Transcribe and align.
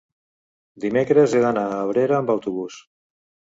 dimecres 0.85 1.35
he 1.35 1.43
d'anar 1.45 1.67
a 1.75 1.77
Abrera 1.83 2.19
amb 2.23 2.35
autobús. 2.37 2.83